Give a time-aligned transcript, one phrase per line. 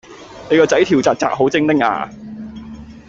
[0.49, 2.09] 你個仔跳紥紥好精靈呀